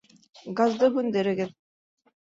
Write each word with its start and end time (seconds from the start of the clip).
Газды 0.59 0.89
һүндерегеҙ 0.95 1.53